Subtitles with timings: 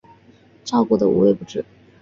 [0.65, 1.63] 照顾得无微不至